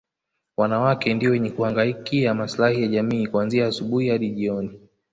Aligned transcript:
Wanawake 0.57 1.13
ndio 1.13 1.31
wenye 1.31 1.49
kuhangaikia 1.49 2.33
maslahi 2.33 2.81
ya 2.81 2.87
jamii 2.87 3.27
kuanzia 3.27 3.67
asubuhi 3.67 4.09
hadi 4.09 4.29
jioni 4.29 4.79